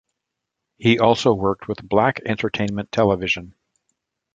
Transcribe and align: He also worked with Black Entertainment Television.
He 0.79 0.97
also 0.97 1.31
worked 1.31 1.67
with 1.67 1.87
Black 1.87 2.21
Entertainment 2.25 2.91
Television. 2.91 3.53